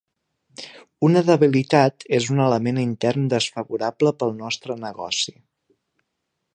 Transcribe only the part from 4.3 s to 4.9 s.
nostre